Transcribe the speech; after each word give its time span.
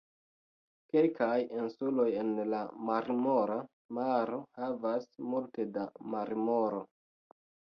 Kelkaj 0.95 1.35
insuloj 1.57 2.05
en 2.21 2.31
la 2.53 2.61
Marmora 2.89 3.59
Maro 3.99 4.41
havas 4.63 5.07
multe 5.35 5.67
da 5.77 5.85
marmoro. 6.17 6.83